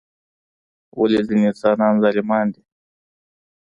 [0.99, 2.61] ولی ځینی انسانان ظالمان دي؟